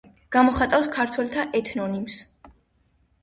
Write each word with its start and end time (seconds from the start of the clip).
გამოხატავს 0.35 0.87
ქართველთა 0.95 1.45
ეთნონიმს. 1.59 2.17